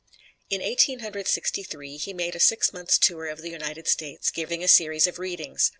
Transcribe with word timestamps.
In 0.49 0.63
Eighteen 0.63 1.01
Hundred 1.01 1.27
Sixty 1.27 1.61
three, 1.61 1.95
he 1.95 2.11
made 2.11 2.35
a 2.35 2.39
six 2.39 2.73
months' 2.73 2.97
tour 2.97 3.27
of 3.27 3.43
the 3.43 3.51
United 3.51 3.87
States, 3.87 4.31
giving 4.31 4.63
a 4.63 4.67
series 4.67 5.05
of 5.05 5.19
readings. 5.19 5.69